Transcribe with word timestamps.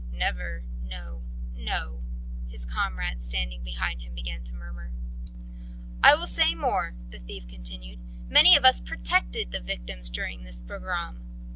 "Never... 0.11 0.63
No... 0.83 1.21
No...," 1.53 2.01
his 2.49 2.65
comrades 2.65 3.23
standing 3.23 3.63
behind 3.63 4.01
him 4.01 4.15
began 4.15 4.43
to 4.45 4.55
murmur. 4.55 4.93
"I 6.03 6.15
will 6.15 6.25
say 6.25 6.55
more," 6.55 6.95
the 7.09 7.19
thief 7.19 7.47
continued. 7.47 7.99
"Many 8.27 8.55
of 8.57 8.65
us 8.65 8.79
protected 8.79 9.51
the 9.51 9.61
victims 9.61 10.09
during 10.09 10.41
this 10.43 10.59
pogrom. 10.59 11.21